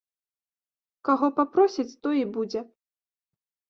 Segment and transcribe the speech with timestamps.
[1.11, 2.69] Каго папросяць, той і будзе.